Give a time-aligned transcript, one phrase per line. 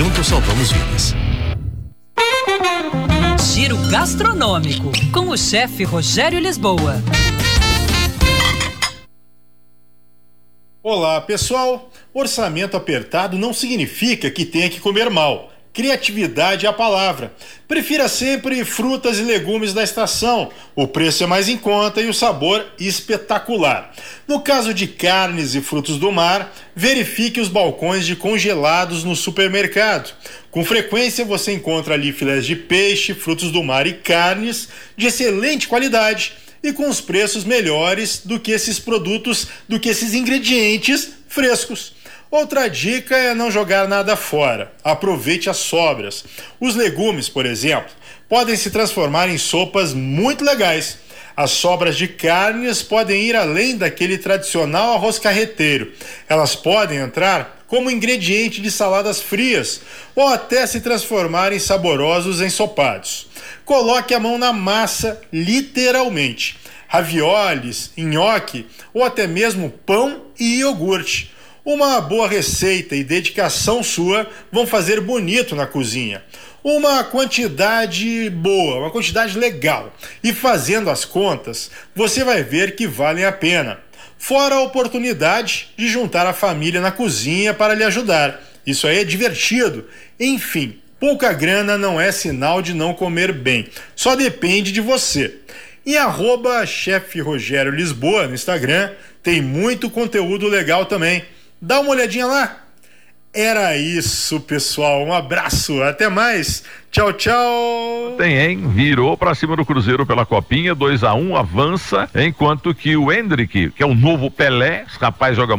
[0.00, 1.14] Juntos salvamos vidas.
[3.52, 6.94] Giro gastronômico com o chefe Rogério Lisboa.
[10.82, 11.90] Olá, pessoal.
[12.14, 15.49] Orçamento apertado não significa que tenha que comer mal.
[15.72, 17.32] Criatividade é a palavra.
[17.68, 20.50] Prefira sempre frutas e legumes da estação.
[20.74, 23.94] O preço é mais em conta e o sabor espetacular.
[24.26, 30.12] No caso de carnes e frutos do mar, verifique os balcões de congelados no supermercado.
[30.50, 35.68] Com frequência você encontra ali filés de peixe, frutos do mar e carnes de excelente
[35.68, 36.32] qualidade
[36.64, 41.99] e com os preços melhores do que esses produtos, do que esses ingredientes frescos.
[42.30, 44.70] Outra dica é não jogar nada fora.
[44.84, 46.24] Aproveite as sobras.
[46.60, 47.90] Os legumes, por exemplo,
[48.28, 50.98] podem se transformar em sopas muito legais.
[51.36, 55.92] As sobras de carnes podem ir além daquele tradicional arroz carreteiro.
[56.28, 59.80] Elas podem entrar como ingrediente de saladas frias
[60.14, 63.26] ou até se transformar em saborosos ensopados.
[63.64, 66.60] Coloque a mão na massa, literalmente.
[66.86, 71.39] Ravioles, nhoque ou até mesmo pão e iogurte.
[71.64, 76.22] Uma boa receita e dedicação sua vão fazer bonito na cozinha.
[76.64, 79.94] Uma quantidade boa, uma quantidade legal.
[80.24, 83.78] E fazendo as contas, você vai ver que valem a pena.
[84.18, 88.40] Fora a oportunidade de juntar a família na cozinha para lhe ajudar.
[88.66, 89.86] Isso aí é divertido.
[90.18, 93.68] Enfim, pouca grana não é sinal de não comer bem.
[93.94, 95.36] Só depende de você.
[95.84, 96.64] E arroba
[97.22, 101.22] Rogério Lisboa no Instagram tem muito conteúdo legal também.
[101.60, 102.56] Dá uma olhadinha lá.
[103.32, 105.04] Era isso, pessoal.
[105.04, 106.64] Um abraço, até mais.
[106.90, 108.16] Tchau, tchau.
[108.18, 108.68] Tem, hein?
[108.68, 113.12] Virou para cima do Cruzeiro pela Copinha, 2 a 1 um, avança, enquanto que o
[113.12, 115.58] Hendrick, que é o novo Pelé, esse rapaz joga muito